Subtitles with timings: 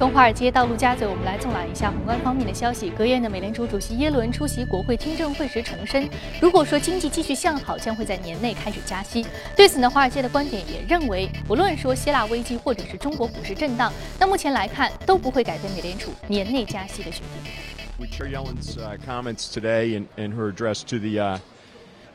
[0.00, 2.88] 从华尔街到陆家嘴，我们来纵览一下宏观方面的消息。
[2.88, 6.08] 隔夜呢，美联储主席耶伦出席国会听证会时重申，
[6.40, 9.26] 如果说经济继续向好，将会在年内开始加息。
[9.54, 17.52] 对此呢，华尔街的观点也认为，不论说希腊危机或者是中国股市震荡，那目前来看都不会改变美联储年内加息的决定。
[17.98, 21.38] With Chair Yellen's comments today and and her address to the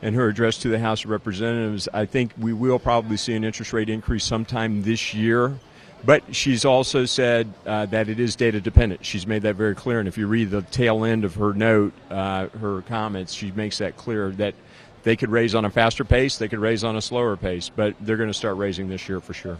[0.02, 3.44] and her address to the House of Representatives, I think we will probably see an
[3.44, 5.52] interest rate increase sometime this year.
[6.04, 9.04] But she's also said uh, that it is data dependent.
[9.04, 9.98] She's made that very clear.
[9.98, 13.78] And if you read the tail end of her note, uh, her comments, she makes
[13.78, 14.54] that clear that
[15.06, 17.94] they could raise on a faster pace, they could raise on a slower pace, but
[18.00, 19.56] they're going to start raising this year for sure.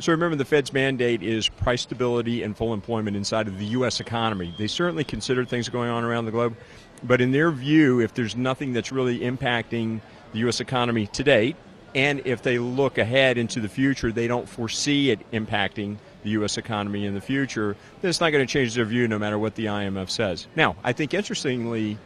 [0.00, 4.00] So remember, the Fed's mandate is price stability and full employment inside of the U.S.
[4.00, 4.52] economy.
[4.58, 6.56] They certainly consider things going on around the globe,
[7.04, 10.00] but in their view, if there's nothing that's really impacting
[10.32, 10.58] the U.S.
[10.58, 11.54] economy to date,
[11.94, 16.58] and if they look ahead into the future, they don't foresee it impacting the U.S.
[16.58, 19.54] economy in the future, then it's not going to change their view no matter what
[19.54, 20.46] the IMF says.
[20.56, 21.98] Now, I think interestingly,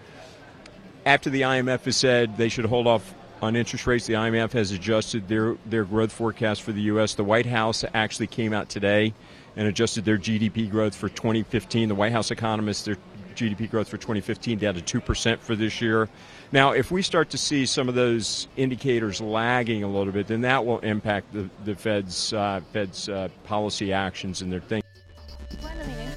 [1.05, 4.70] after the IMF has said they should hold off on interest rates, the IMF has
[4.70, 7.14] adjusted their, their growth forecast for the U.S.
[7.14, 9.14] The White House actually came out today
[9.57, 11.89] and adjusted their GDP growth for 2015.
[11.89, 12.97] The White House economists, their
[13.36, 16.10] GDP growth for 2015 down to 2% for this year.
[16.52, 20.42] Now, if we start to see some of those indicators lagging a little bit, then
[20.42, 24.84] that will impact the, the Fed's, uh, Fed's uh, policy actions and their thinking.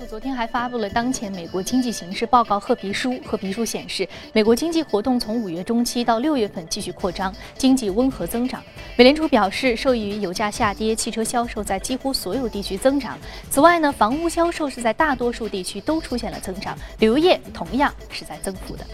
[0.08, 3.16] 昨天还发布了当前美国经济形势报告褐皮书。
[3.24, 8.60] 褐皮书显示，美国经济活动从五月中期到六月份继续扩张，经济温和增长。
[8.97, 13.17] 美联储表示，受益于油价下跌，汽车销售在几乎所有地区增长。
[13.49, 18.85] 此外呢，房屋销售是在大多数地区都出现了增长，旅游业同样是在增幅的。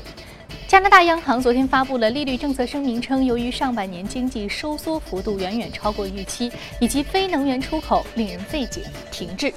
[0.67, 9.53] 加拿大央行昨天发布了利率政策声明，称由于上半年经济收缩幅度远远超过预期，以及非能源出口令人费解，停滞。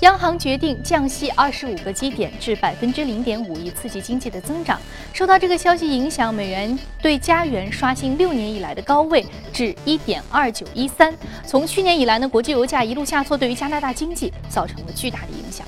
[0.00, 4.78] 央行决定降息二十五个基点至百分之零点五，以刺激经济的增长。
[5.12, 11.14] 受到这个消息影响，美元对加元刷新六年以来的高位至一点二九一三。
[11.46, 15.66] 从去年以来呢，国际油价一路下挫，对于加拿大经济造成了巨大的影响。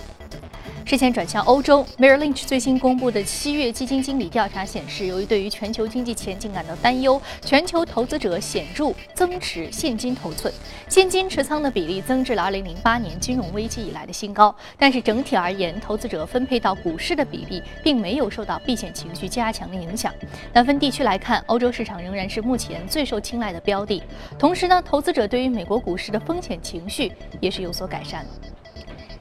[0.89, 10.55] 视线转向欧洲，Merrill Lynch 最新公布的七月基金经理调查显示，由于对于全球经济前景感到担忧，全球投资者显著增持现金头寸，
[10.89, 14.55] 现金持仓的比例增至了2008年金融危机以来的新高。
[14.79, 20.15] 但是整体而言，投资者分配到股市的比例并没有受到避险情绪加强的影响。
[20.53, 24.01] 那分地区来看，欧洲市场仍然是目前最受青睐的标的。
[24.39, 27.11] 同时呢，投资者对于美国股市的风险情绪
[27.41, 28.25] 也是有所改善。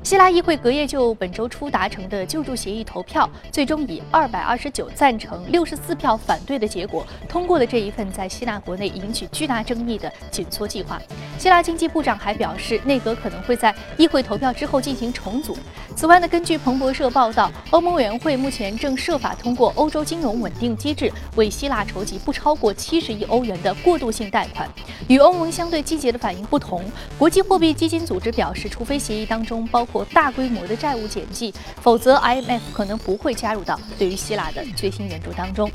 [0.05, 11.01] 希腊议会隔夜就本周初达成的救助协议投票，最终以二百二十九赞成、六十四票反对的结果通过了这一份在希腊国内引起巨大争议的紧缩计划。
[11.39, 15.57] 希腊经济部长还表示，内阁可能会在议会投票之后进行重组。
[15.95, 24.69] 此外呢，根据彭博社报道，欧盟委员会目前正设法通过欧洲金融稳定机制为希腊筹集不超过七十亿欧元的过渡性贷款。
[25.07, 26.83] 与欧盟相对积极的反应不同，
[27.17, 35.71] 国际货币基金组织表示，除非协议当中包括或大规模的债务减记，否则 IMF 可能不会加入到对于希腊的最新援助当中。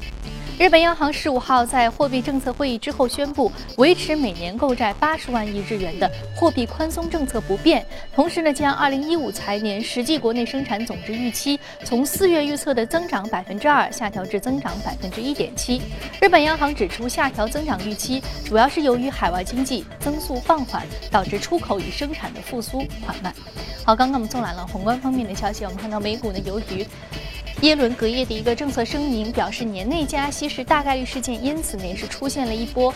[0.61, 7.83] 日本央行十五号在货币政策会议之后宣布，维持每年购债八十万亿日元的货币宽松政策不变，
[8.15, 15.81] 同时呢，将二零一五财年实际国内生产总值预期从四月预测的增长百分之二下调至增长百分之一点七。
[16.21, 23.35] 日本央行指出，下调增长预期主要是由于海外经济增速放缓，导致出口与生产的复苏缓慢。
[23.83, 26.87] 好，刚刚我们纵览了宏观方面的消息，我们看到美股呢，由于
[27.63, 32.93] 耶伦隔夜的一个政策声明，表示年内加息是大概率事件，因此呢也是出现了一波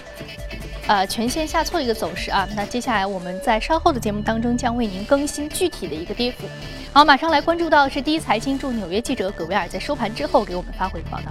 [0.86, 2.48] 呃全线下挫的一个走势啊。
[2.56, 6.46] 那接下来我们在稍后的节目当中将为您更新具体的一个跌幅。
[6.94, 11.26] 好，马上来关注到是第一财经驻纽约记者葛维尔在收盘之后给我们发回的报道。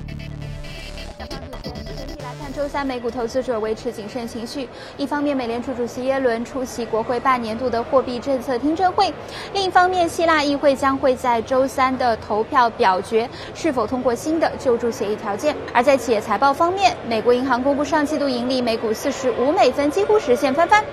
[2.56, 4.70] 周三，美股投资者维持谨慎情绪。
[4.96, 9.12] 一方面，美联储主席耶伦出席国会半年度的货币政策听证会；
[9.54, 15.56] 另一方面，希腊议会将会在周三的投票表决是否通过新的救助协议条件。
[15.74, 20.84] 而在企业财报方面，美国银行公布上季度盈利，每股四十五美分，几乎实现翻番，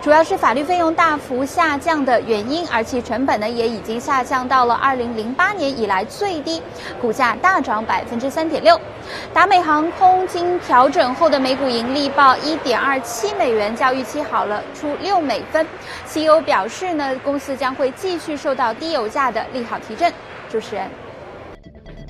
[0.00, 6.62] 主要是法律费用大幅下降的原因，而其成本呢也已经下降到了二零零八年以来最低，
[6.98, 8.80] 股价大涨百分之三点六。
[9.32, 15.66] 达美航空经调整后的每股盈利报一点二七美元，较预期好了出六美分。
[16.06, 20.12] CEO 表示呢，公司将会继续受到低油价的利好提振。
[20.50, 20.88] 主持人。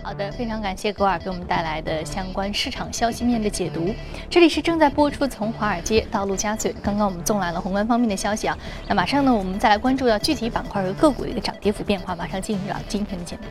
[0.02, 3.94] 好的，非常感谢格尔给我们带来的相关市场消息面的解读。
[4.30, 6.74] 这里是正在播出从华尔街到陆家嘴。
[6.82, 8.56] 刚刚我们纵览了宏观方面的消息啊，
[8.88, 12.16] 那马上呢，我们再来关注到具体板块和个股的一个涨跌幅变化。
[12.16, 13.42] 马上进入到今天的节目。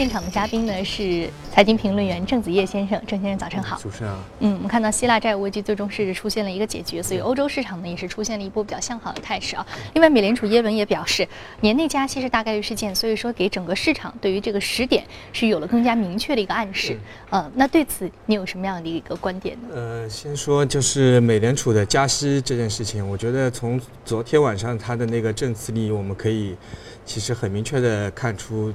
[0.00, 3.78] 现场的嘉宾呢是财经评论员郑子叶先生，郑先生早晨好。
[3.78, 9.66] 主持人，嗯，我们看到希腊债务危机最终是出现了一个解决，所以欧洲市场呢也是出现了一波比较向好的态势啊。
[9.92, 11.28] 另外，美联储耶伦也表示，
[11.60, 15.04] 年内加息是大概率事件，所以说给整个市场对于这个时点
[15.34, 16.96] 是有了更加明确的一个暗示。
[17.28, 19.68] 呃，那对此你有什么样的一个观点呢？
[19.74, 26.56] 呃，先说就是美联储的加息这件事情，我觉得从昨天晚上他的那个证词里，我们可以
[27.04, 28.72] 其实很明确的看出。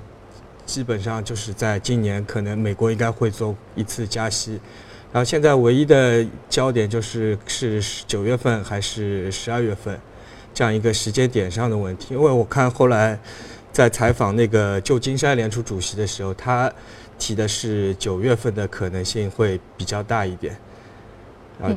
[0.65, 4.59] 基本上就是在今年，可能美国应该会做一次加息，
[5.11, 9.99] 然后现在唯一的焦点就是是九月份还是十二月份，
[10.53, 12.13] 这样一个时间点上的问题。
[12.13, 13.19] 因为我看后来
[13.71, 16.71] 在采访那个旧金山联储主席的时候，他
[17.17, 20.57] 提的是九月份的可能性会比较大一点，
[21.61, 21.69] 啊。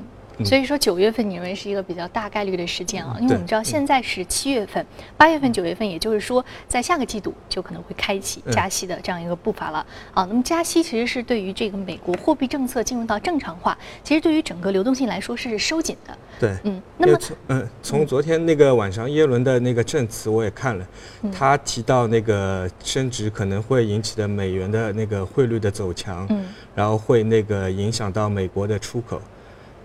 [0.45, 3.17] 所以说九月份你认为是一个比较大概率的事件啊？
[3.21, 4.85] 因为我们知道现在是七月份、
[5.17, 10.25] 八月份、九月份，也就是说在下个季度就可能会开启加息的这样一个步伐了啊。
[10.25, 16.17] 那么加息其实是对于这个美国货币政策进入到正常化，其实对于整个流动性来说是收紧的。
[16.39, 17.19] 对，嗯，那么
[17.49, 20.87] 嗯，从昨天那个晚上耶伦的那个证词我也看了，
[21.33, 26.45] 他提到那个升值可能会引起的美元的那个汇率的走强，嗯，
[26.75, 29.21] 然后会那个影响到美国的出口。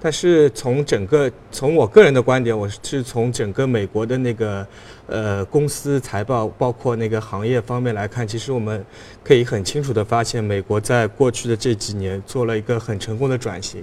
[0.04, 4.68] 但是从整个从我个人的观点，我是从整个美国的那个
[5.08, 8.86] 呃公司财报，包括那个行业方面来看，其实我们
[9.24, 13.82] 可以很清楚的发现，美国在过去的这几年做了一个很成功的转型，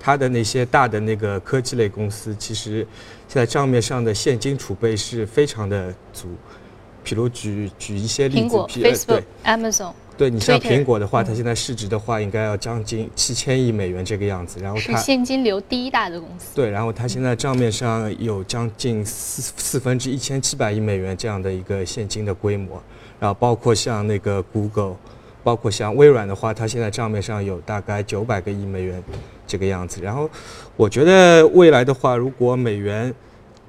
[0.00, 2.78] 它的那些大的那个科技类公司，其实
[3.28, 6.28] 现在账面上的现金储备是非常的足。
[7.04, 9.92] 比如举举一些例子，苹果、Facebook、Amazon。
[10.18, 14.58] 对你像苹果的话，它现在市值的话，应该要将近七千亿美元这个样子。
[14.60, 16.56] 然后它是现金流第一大的公司。
[16.56, 22.82] 对，然后它现在账面上有将近四四分之一千七百亿美元这样的一个现金的规模。
[23.20, 24.96] 然后包括像那个 Google，
[25.44, 29.00] 包括像微软的话，它现在账面上有大概九百个亿美元
[29.46, 30.00] 这个样子。
[30.02, 30.28] 然后
[30.76, 33.14] 我觉得未来的话，如果美元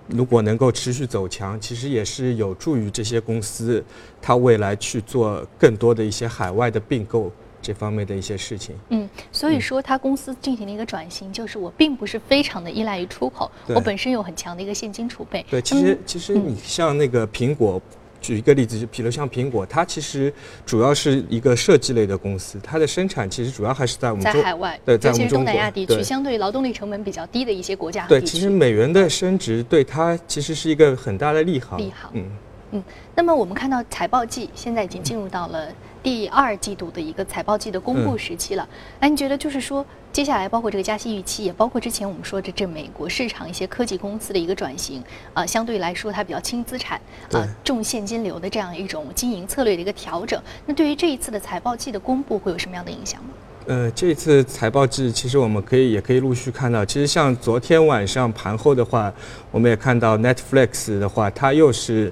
[0.10, 3.84] 如果能够持续走强，其实也是有助于这些公司，
[4.22, 8.76] 它未来去做更多的一些海外的并购这方面的一些事情。
[8.90, 15.46] 嗯，所以说它公司进行了一个转型，就是我并不是非常的依赖于出口，我本身有很强的一个现金储备。
[15.50, 17.82] 对，其实其实你像那个苹果。
[18.22, 20.34] 举一个例子，就比如像苹果，它其实
[20.66, 28.06] 主要是一个设计类的公司，它的生产其实主要还是在我们在海外，对，在我们中南亚地区，相对劳动力成本比较低的一些国家。
[28.08, 31.78] 对，其实美元的升值对它其实是一个很大的利好。
[31.78, 32.26] 利好，嗯
[32.72, 32.84] 嗯。
[33.16, 35.68] 那么我们看到财报季现在已经进入到了。
[36.02, 38.68] 第二季度的一个财报季的公布时期了，
[39.00, 45.04] 那你觉得就是说，接下来包括这个加息预期，也包括之前我们说的这美国市场一些科技公司的一个转型，
[45.34, 47.00] 啊，相对来说它比较轻资产，
[47.34, 53.30] 啊，重现金流的这样一种经营策略的一个调整，那对于这一次的财报季的公布会有什么样的影响吗？
[53.68, 59.14] 呃，这次财报季其实我们可以也可以陆续看到，其实像昨天晚上盘后的话，
[59.52, 62.12] 我们也看到 Netflix 的话，它又是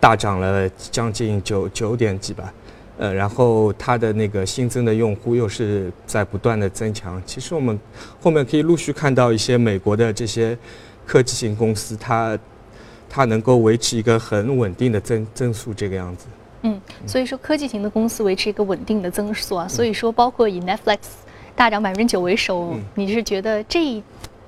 [0.00, 2.52] 大涨了将近九九点几吧。
[3.02, 7.20] 呃，然后它的那个新增的用户又是在不断的增强。
[7.26, 7.76] 其实我们
[8.20, 10.56] 后面可以陆续看到一些美国的这些
[11.04, 12.38] 科技型公司，它
[13.10, 16.26] 它能够维持一个很稳定的增增速这个样子。
[16.62, 19.66] 嗯，所以说科技型的公司维持一个稳定的增速啊。
[19.66, 20.98] 所以说，包括以 Netflix
[21.56, 24.00] 大涨百分之九为首，你是觉得这？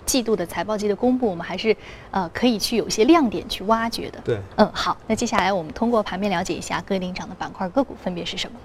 [0.06, 1.76] 季度的财报季的公布，我们还是
[2.10, 4.20] 呃可以去有一些亮点去挖掘的。
[4.24, 8.58] 对，嗯，好，那接下来我们通过盘面了解一下各领涨的板块个股分别是什么。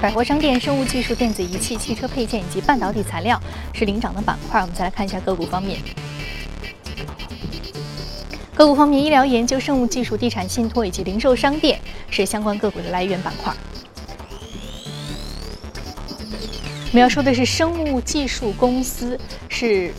[0.00, 3.38] 百货商店、生物技术、电子仪器、汽车配件以及半导体材料
[3.74, 4.58] 是领涨的板块。
[4.58, 5.78] 我们再来看一下个股方面。
[8.54, 13.52] 个股方面，医疗研究、生物技术、地产信托以及零售商店是相关个股的来源板块。
[16.90, 19.16] 我们要说的是生物技术公司
[19.48, 19.92] 是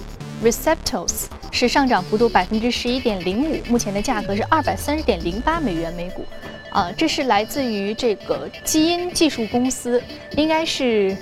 [0.43, 6.25] Receptos，是上涨幅度百分之十一点零五，目前的价格是二百三十点零八美元每股，
[6.69, 10.03] 啊，这是来自于这个基因技术公司，
[10.35, 11.15] 应该是，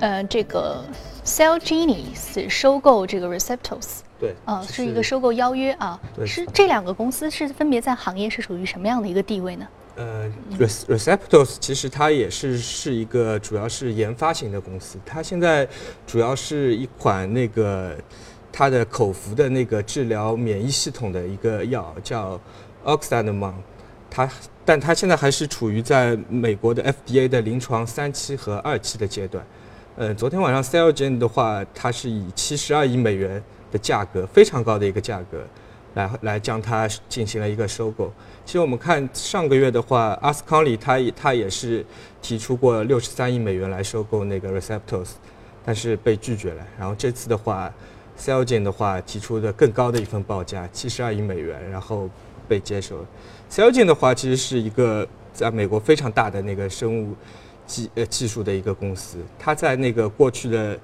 [0.00, 0.84] 呃，这个
[1.24, 9.68] Cellgenes 收购这个 Receptos，对，啊，是一个收购邀约啊，是这两个公司是分别在行业是属于什么样的一个地位呢？
[9.98, 15.68] 呃，Receptos 其实它也是是一个主要是研发型的公司，它现在
[16.06, 17.96] 主要是一款那个
[18.52, 22.40] 它的口服的那个治疗免疫系统的一个药，叫
[22.84, 23.54] Oxanamon，
[24.08, 24.30] 它
[24.64, 29.44] 但它现在还是处于在美国的 FDA 的临床三期和二期的阶段。
[29.96, 35.44] 呃，昨天晚上 c e l g e n 的话，它是以七十二亿美元的价格，非常高的一个价格。
[35.94, 38.12] 来来将它进行了一个收购。
[38.44, 41.84] 其实我们看上个月的话，阿斯康利他也他也是
[42.22, 45.10] 提出过六十三亿美元来收购那个 Receptos，
[45.64, 46.66] 但是被拒绝了。
[46.78, 47.72] 然后这次的话
[48.16, 52.08] c e l g e n 的话提出的更高的一份报价，七十二亿美元，然后
[52.48, 53.04] 被接受。
[53.48, 57.14] c e l g e n 的话其实是一个在美国非常大的那个生物
[57.66, 60.78] 技呃技术的一个公司，它在那个过去的。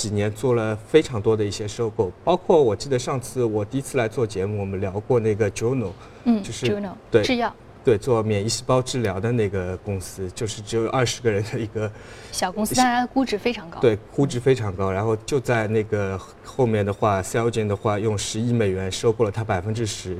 [0.00, 5.90] 几年做了非常多的一些收购，包括我记得上次我第一次来做节目，我们聊过那个 Juno，
[6.24, 7.54] 嗯，就是 Juno 对制药，
[7.84, 11.92] 对做免疫细胞治疗的那个公司，就是只有二十个人的一个
[12.32, 14.90] 小公司，当然估值非常高，对，估值非常高。
[14.90, 20.16] 然后就在那个后面的话 c e l g e n 的话用十亿美元收购了它百分之十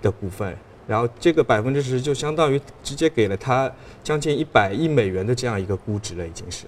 [0.00, 3.68] 的股份，然后这个百分之十就相当于直接给了它
[4.04, 6.66] 将近一百亿美元的这样一个估值了，已经是。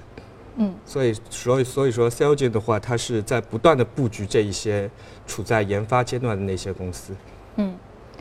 [0.56, 4.90] 嗯，所以所以所以说 c e l g e n 的话，它是在不断的布局这一些
[5.26, 7.14] 处在研发阶段的那些公司。
[7.56, 7.76] 嗯，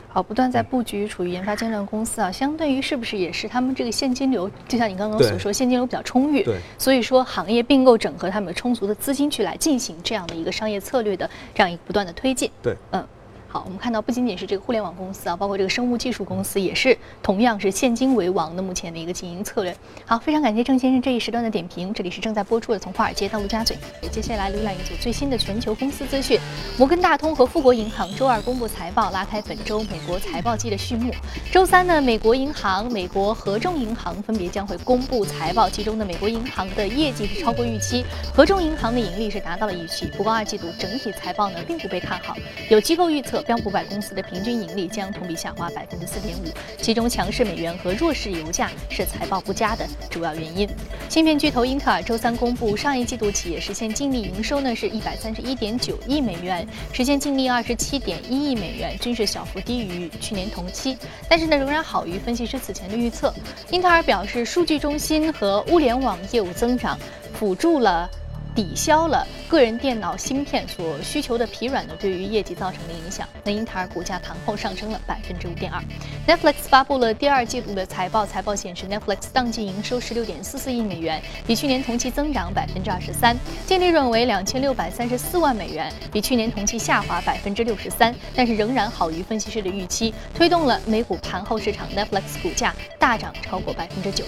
[0.09, 6.43] 好，不断在布局处于研发阶段公司啊，相对于是不是也是他们这个现金流，就像你刚刚所说，现金流比较充裕。
[6.43, 6.59] 对。
[6.77, 12.51] 所以说，行业并购整合他们充足的资金去来进行这样的一个商业策略的这样一个不断的推进。
[12.61, 12.75] 对。
[12.91, 13.07] 嗯。
[13.55, 19.73] 好，我们看到不仅仅是这个互联网公司啊，包括这个生物技术公司也是同样是现金为王的目前的一个经营策略。
[20.05, 21.93] 好，非常感谢郑先生这一时段的点评。
[21.93, 23.77] 这里是正在播出的《从华尔街到陆家嘴》，
[24.09, 26.37] 接下来浏览一组最新的全球公司资讯。
[26.77, 31.09] 摩根大通和富国银行周二公布财报，拉开本周美国财报季的序幕。
[31.49, 40.07] 周三呢，美国银行、美国合众银行分别将会公布财报，其中的美国银行的业绩是超过预期，合众银行的盈利是达到了预期。
[40.17, 42.35] 不过二季度整体财报呢并不被看好，
[42.69, 43.41] 有机构预测。
[43.45, 46.45] 标普百公司的平均盈利将同比下滑百分之四点五，
[46.81, 50.67] 其中强势美元和弱势油价是财报不佳的主要原因。
[51.07, 60.97] 芯片巨头英特尔周三公布，上一季度企业实现净利营收呢是一百三十一点九亿美元，实现净利二十七点一亿美元，均是小幅低于去年同期，
[61.29, 63.33] 但是呢仍然好于分析师此前的预测。
[63.69, 66.97] 英特尔表示，数据中心和物联网业务增长
[67.33, 68.09] 辅助了。
[68.55, 73.27] 抵消了个人电脑芯片所需求的疲软呢对于业绩造成的影响。
[73.43, 75.83] 那英特尔股价盘后上升了百分之五点二。
[76.25, 94.23] Netflix 发布了第二季度的财报，财报显示 Netflix 当季营收十六点四四亿美元，比去年同期增长百分之二十三，净利润为两千六百三十四万美元，比去年同期下滑百分之六十三，但是仍然好于分析师的预期，推动了美股盘后市场 Netflix 股价大涨超过百分之九。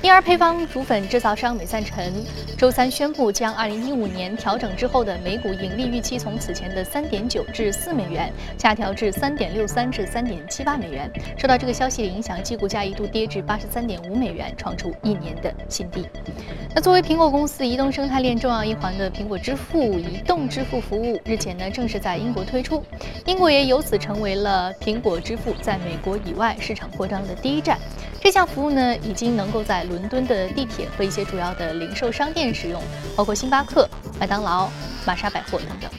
[0.00, 2.12] 婴儿配方乳粉制造商美赞臣
[2.56, 11.10] 周三宣布，将2015年调整之后的每股盈利预期从此前的3.9至4美元下调至3.63至3.78美元。
[11.36, 16.06] 受到这个消息的影响，其股价一度跌至83.5美元，创出一年的新低。
[16.72, 22.84] 那作为苹果公司移动生态链重要一环的苹果支付移动支付服务，日前呢正式在英国推出，
[23.26, 27.76] 英国也由此成为了苹果支付在美国以外市场扩张的第一站。
[28.20, 32.82] 这项服务呢，已经能够在伦敦的地铁和一些主要的零售商店使用，
[33.16, 33.88] 包括星巴克、
[34.20, 34.68] 麦当劳、
[35.06, 35.90] 玛莎百货等等。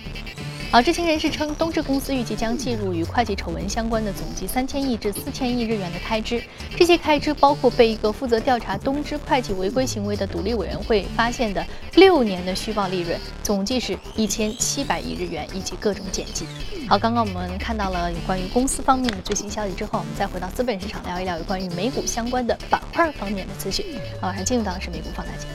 [0.72, 6.43] 好，知情人士称，东芝公司预计将计入与会计丑闻相关的总计三千亿至四千亿日元的开支。
[6.77, 11.65] 这些开支包括被一个负责调查东芝会计违规行为的独立委员会发现的
[11.96, 16.46] 六年的虚报利润，总计是一千七百亿日元，以及各种减记。
[16.89, 23.86] 好，刚刚我们看到了有关于公司方面的最新消息之后，我们再回到资本市场聊一聊有关于美股相关的板块方面的资讯。
[24.19, 25.48] 好，马上进入到的是美股放大镜。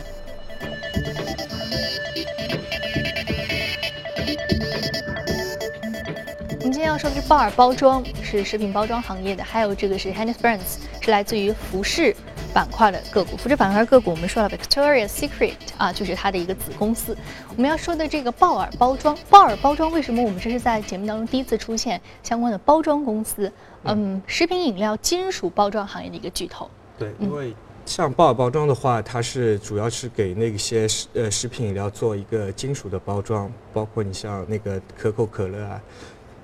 [6.60, 12.14] 我们今天要说的是鲍尔包装，是食品包装行业的，还有这个是 Hennes Brands，是来自于服饰
[12.54, 13.36] 板块的个股。
[13.36, 17.14] 服饰板块个股，我们说了 Victoria's Secret 啊，就是它的一个子公司。
[17.56, 23.52] 我们要说的这个鲍尔包装，鲍尔包装为什么我们这是在节目当中第一次出现相关的包装公司？
[23.82, 26.70] 嗯，食品饮料金属包装行业的一个巨头。
[26.96, 27.52] 对，因为
[27.84, 35.80] 像鲍尔包装的话，它是主要是给那些食呃食品饮料做一个金属的包装，包括你像那个可口可乐啊。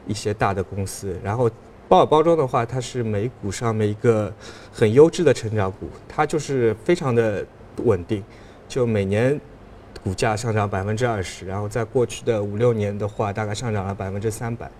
[0.06, 1.48] 一些大的公司，然后
[1.90, 4.32] 鲍尔包装的话，它是美股上面一个
[4.72, 7.44] 很优质的成长股，它就是非常的
[7.78, 8.22] 稳定，
[8.68, 9.38] 就每年
[10.04, 14.70] 股价上涨百分之二十，然后在过去的五六年的话，大概上涨了百分之三百，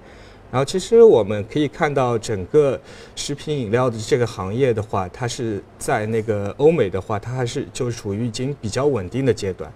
[0.53, 2.81] 然后其实我们可以看到，整个
[3.17, 9.69] 食品饮料的这个行业的话，它是在那个欧美的话，它还是就处于已经比较稳定的阶段，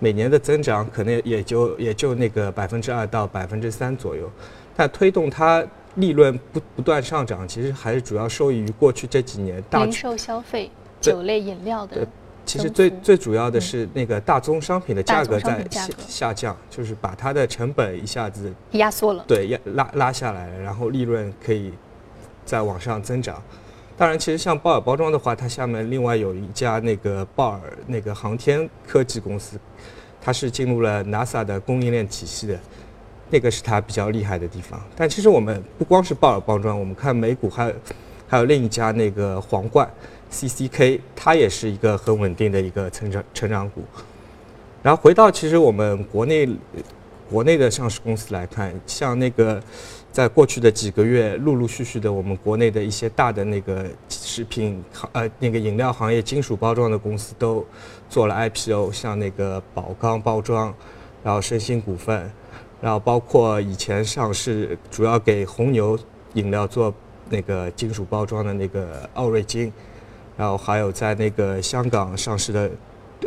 [0.00, 4.28] 每年的增长可能也就也就那个百分之二到百分之三左右。
[4.76, 5.64] 但推动它
[5.96, 10.70] 利润不不断上涨，其实还是主要受益于过去这几年大零售消费、
[11.00, 12.06] 酒类饮料的。
[12.46, 21.72] 其实最最主要的是那个大宗商品的价格在下下降，就是把它的成本一下子压缩了，对，压拉拉下来了，然后利润可以
[22.44, 23.40] 再往上增长。
[23.96, 29.56] 当然，其实像鲍尔包装的话，它下面另外有一家那个鲍尔那个航天科技公司，
[30.20, 32.58] 它是进入了 NASA 的供应链体系的，
[33.30, 34.80] 那个是它比较厉害的地方。
[34.96, 37.74] 但其实我们不光是鲍尔包装，我们看美股还有
[38.28, 39.88] 还有另一家那个皇冠。
[40.32, 43.82] CCK 它也是一个很稳定的一个成长成长股，
[44.80, 46.48] 然后回到其实我们国内
[47.28, 49.60] 国内的上市公司来看，像那个
[50.12, 57.66] 在过去的几个月，陆陆续续的我们国内的一些大的那个食品行呃那个饮料行业金属包装的公司都
[58.08, 60.72] 做了 IPO，像那个宝钢包装，
[61.24, 62.30] 然后申鑫股份，
[62.80, 65.98] 然后包括以前上市主要给红牛
[66.34, 66.92] 饮料做
[67.28, 69.72] 那个金属包装的那个奥瑞金。
[70.36, 72.70] 然后还有在那个香港上市的，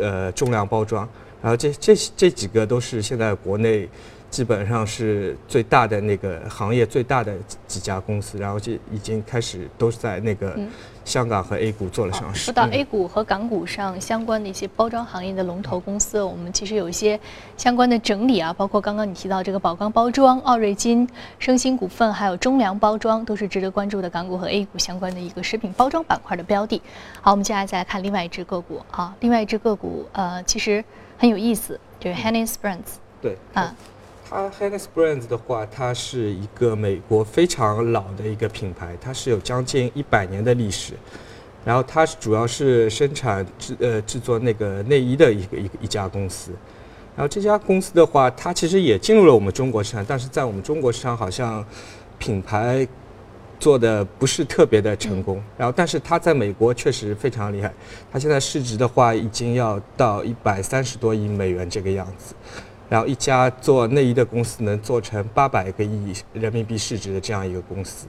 [0.00, 1.08] 呃，重量包装，
[1.44, 3.86] 然后这这这几个都是现在国内
[4.30, 7.34] 基本上是最大的那个行业最大的
[7.66, 10.58] 几家公司，然后就已经开始都是在那个。
[11.04, 12.46] 香港和 A 股做了上市。
[12.46, 17.20] 说到 A 股和港股上相关的一些包装行业的龙头公司，我们其实有一些
[17.58, 21.06] 相关的整理啊，包括刚刚你提到这个宝钢包装、奥瑞金、
[21.38, 26.80] 升鑫股份，还有中粮包装，都是值得关注的港股和 A 股相关的一个食品包装板块的标的。
[27.20, 30.82] 好，我们接下来再来看另外一只个股啊，另外一只个股呃，其实
[31.18, 32.98] 很有意思，就是 Hennessy Brands。
[33.20, 33.74] 对啊。
[34.28, 40.94] 它 Hennessy Brands 的话，它是一个美国非常老的一个品牌，它是有将近一百年的历史。
[41.64, 46.50] 然后它是主要是生产制呃制作那个内衣的一个一个一家公司。
[47.16, 51.64] 然后这家公司的话，它其实也进入了我们中国市场，但是在我们中国市场好像
[52.18, 52.86] 品牌
[53.64, 55.42] 做的不是特别的成功。
[55.56, 57.72] 然后但是它在美国确实非常厉害，
[58.12, 62.34] 它现在市值的话已经要到一百三十多亿美元这个样子。
[62.90, 68.06] 然后一家做内衣的公司能做成八百个亿人民币市值的这样一个公司，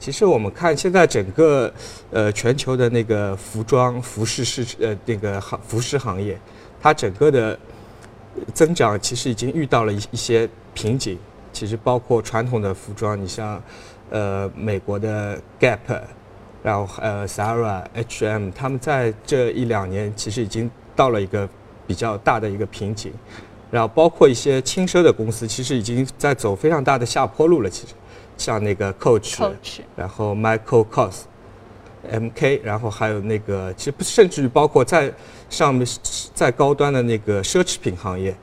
[0.00, 1.70] 其实我们看现在整个
[2.10, 6.38] 呃全球的那个服装服饰市呃那个行服饰行业，
[6.80, 7.58] 它整个的
[8.54, 11.18] 增长其实已经遇到了一一些瓶颈。
[11.50, 13.60] 其实包括传统的服装，你像
[14.10, 16.00] 呃美国的 Gap，
[16.62, 21.48] 然后呃 Zara、H&M，他们在这一两年其实已经到了一个
[21.86, 23.12] 比较大的一个瓶颈。
[23.70, 27.68] 然后包括一些轻奢的公司，其实已经在走非常大的下坡路了。
[27.68, 27.92] 其实，
[28.38, 29.50] 像那个 Coach，
[29.94, 35.12] 然后 Michael Kors，MK，然后还有那个，其实甚至于包括在
[35.50, 35.86] 上面
[36.32, 38.34] 在高端的那个奢侈品行业。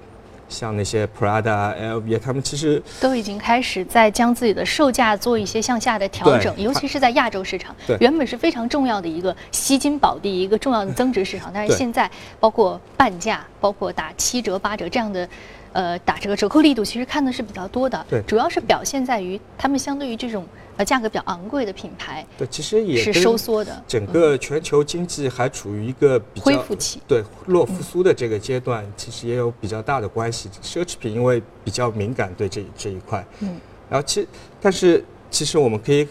[0.48, 15.28] 像那些 Prada、LV，他们其实都已经开始在将自己的售价做一些向下的调整，尤其是在亚洲市场，原本是非常重要的一个吸金宝地，一个重要的增值市场，但是现在包括半价、包括打七折、八折这样的。
[15.76, 23.84] 呃，打这个折扣力度其实看的是比较多的，对，主要是表现在于他们相对于这种呃价格比较昂贵的品牌，对，其实也是收缩的。
[23.86, 30.50] 整个全球经济还处于一个比较恢复期，对，弱复苏的这个阶段，其实也有比较大的关系。
[30.64, 33.60] 奢侈品因为比较敏感对这这一块，嗯，
[33.90, 34.26] 然后其
[34.62, 36.08] 但是其实我们可以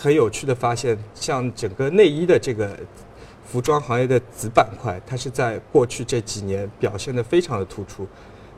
[0.00, 2.78] 很有趣的发现，像整个内衣的这个
[3.44, 8.06] 服装行业的子板块，它是在过去这几年表现的非常的突出。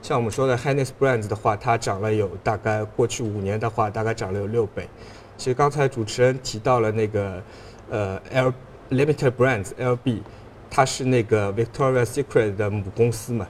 [0.02, 4.88] 像我们说的 Hennessy Brands 的话，它涨了有大概过去五年的话，大概涨了有六倍。
[5.36, 7.42] 其实刚才主持人提到了那个
[7.90, 8.52] 呃 L
[8.90, 10.22] Limited Brands LB，
[10.70, 13.46] 它是那个 Victoria Secret 的母公司嘛，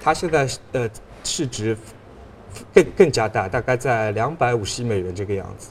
[0.00, 0.88] 它现在呃
[1.24, 1.76] 市值
[2.74, 5.70] 更更加大，大概在两百五十亿美元这个样子。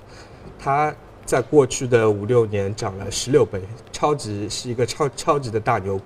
[0.58, 0.94] 它
[1.26, 6.04] 在过去的五六年涨了十六倍，超级是一个超超级的大牛股。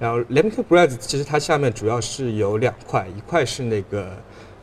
[0.00, 4.10] 然后 Limited Brands 其实它下面主要是有两块，一块是那个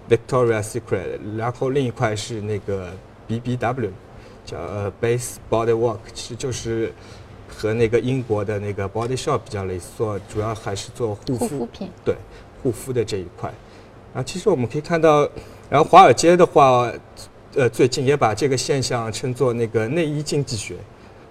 [0.09, 2.89] Victoria Secret，然后另一块是那个
[3.29, 3.89] BBW，
[4.45, 6.91] 叫呃 Base Body Work，其实就是
[7.47, 12.15] 和那个英国的那个 Body Shop 比较类似，做主要还是做护肤品，对
[12.61, 13.49] 护肤的这一块。
[14.13, 15.21] 然后其实我们可以看到，
[15.69, 16.91] 然后华尔街的话，
[17.55, 20.75] 呃最近也把这个现象称作那个内衣经济学。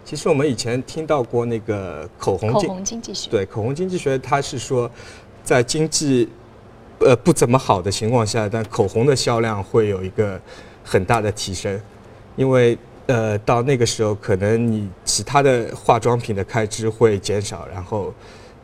[0.04, 4.90] 其实我们以前听到过那个口红经济学，对口红经济学，它是说，
[5.44, 6.28] 在经济
[6.98, 10.40] 呃不怎么好的情况下，但口红的销量会有一个
[10.82, 11.80] 很大的提升。
[12.36, 18.12] 因为呃到那个时候可能你其他的化妆品的开支会减少，然后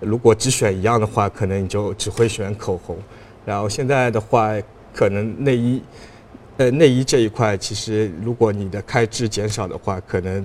[0.01, 2.97] 如果只选一样的话，可能你就只会选口红。
[3.45, 4.53] 然后现在的话，
[4.93, 5.83] 可能内衣，
[6.57, 10.45] 呃内衣这一块，其实如果你的开支减少的话，可能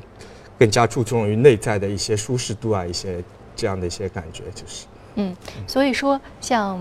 [0.62, 3.24] 更加注重于内在的一些舒适度啊，一些
[3.56, 4.86] 这样的一些感觉，就是。
[5.16, 6.80] 嗯，所以说像。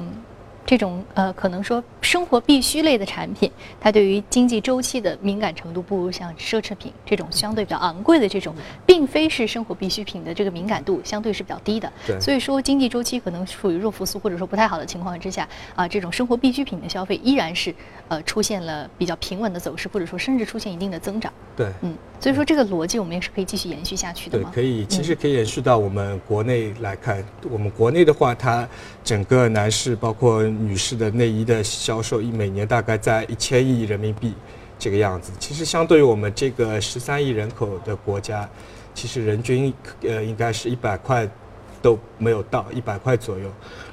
[0.66, 8.55] 这种呃，可能说生活必需类的产品，它对于经济周期的敏感程度不如像奢侈品这种相对比较昂贵的这种，
[8.87, 11.93] 并非是生活必需品的这个敏感度相对是比较低的。
[12.07, 17.75] 对，所以说经济周期可能处于弱复苏或者说不太好的情况之下啊，这种生活必需品的消费依然是
[18.09, 21.33] 呃出现了比较平稳的走势，或者说甚至出现一定的增长。
[21.57, 21.95] 对，嗯。
[22.19, 27.25] 所以说这个逻辑我们也是可以继续延续下去的对，可以，其实可以延续到我们国内来看。
[27.51, 28.69] 我们国内的话，它
[29.03, 34.33] 整个男士包括女士的内衣的销售，一每年大概在一千亿人民币
[34.79, 35.33] 这个样子。
[35.40, 38.48] 其实相对于我们这个十三亿人口的国家，
[38.94, 41.29] 其实人均呃应该是一百块
[41.83, 43.50] 都没有到一百块左右。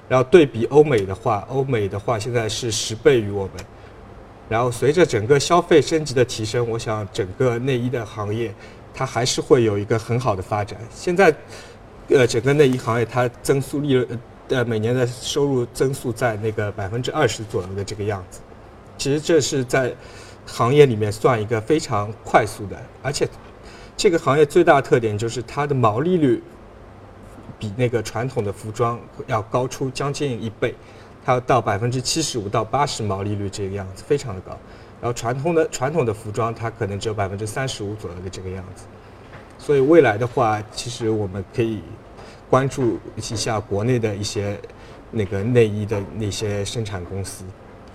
[0.07, 3.53] 然后对比欧美的话，欧美的话现在是十倍于我们。
[4.47, 8.53] 然后随着整个消费升级的提升，我想整个内衣的行业，
[8.93, 10.79] 它还是会有一个很好的发展。
[10.91, 11.35] 现在，
[12.09, 14.07] 呃，整个内衣行业它增速利润，
[14.49, 18.39] 呃，每年的收入增速在那个百分之二十左右的这个样子。
[18.97, 19.93] 其实这是在
[20.45, 23.27] 行业里面算一个非常快速的，而且
[23.95, 26.41] 这个行业最大特点就是它的毛利率
[27.59, 30.73] 比那个传统的服装要高出将近一倍。
[31.25, 34.57] 它要到百分之七十五到八十毛利率这个样子，非常的高。
[35.01, 38.85] 然后传统的传统的服装，它可能只有百分之三十五左右的这个样子。
[39.59, 41.81] 所以未来的话，其实我们可以
[42.49, 44.57] 关注一下国内的一些
[45.11, 47.43] 那个内衣的那些生产公司，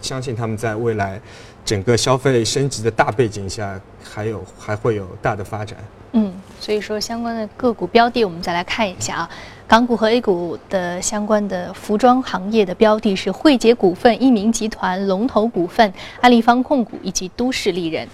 [0.01, 1.21] 相信他们在未来
[1.65, 5.79] 整个消费升级的大背景下，还有还会有大的发展。
[6.15, 9.31] 嗯，所以说相关的个股标的，我们再来看一下啊。
[9.67, 18.07] 港股和 A 股的相关的服装行业的标的是汇杰股份、一鸣集团、龙头股份、安利方控股以及都市丽人。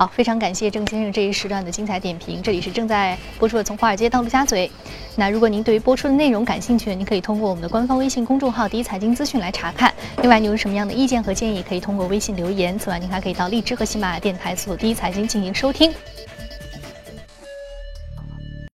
[0.00, 2.42] 好，非常感谢郑先生这一时段的精彩点评。
[2.42, 4.66] 这里是正在播出的《从华尔街到陆家嘴》。
[5.14, 9.92] 那如果您对于播出的内容感兴趣，您可以通过我们的官方微信公众号“第一财经资讯”来查看。
[10.22, 12.78] 另外，您有什么样的意见和建议，可以通过微信留言。
[12.78, 15.92] 此外，您还可以到荔枝和喜马拉雅电台搜索“第一财经”进行收听。